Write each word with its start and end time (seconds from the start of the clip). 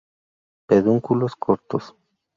Pedúnculos 0.67 1.35
cortos. 1.35 1.83